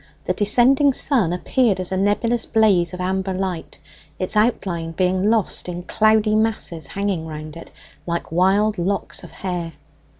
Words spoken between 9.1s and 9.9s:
of hair.